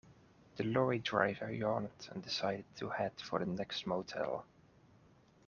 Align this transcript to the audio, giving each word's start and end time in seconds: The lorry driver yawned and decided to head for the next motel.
The 0.55 0.63
lorry 0.63 0.97
driver 0.97 1.51
yawned 1.51 2.09
and 2.11 2.23
decided 2.23 2.65
to 2.77 2.89
head 2.89 3.21
for 3.21 3.37
the 3.37 3.45
next 3.45 3.85
motel. 3.85 4.47